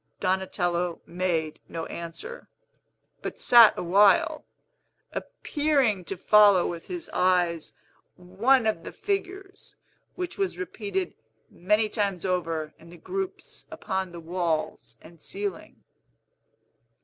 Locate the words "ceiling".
15.21-15.83